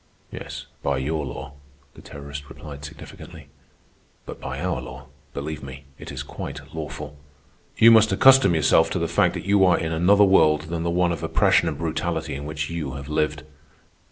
[0.31, 1.53] "Yes, by your law,"
[1.93, 3.49] the terrorist replied significantly.
[4.25, 7.19] "But by our law, believe me, it is quite lawful.
[7.77, 10.89] You must accustom yourself to the fact that you are in another world than the
[10.89, 13.43] one of oppression and brutality in which you have lived."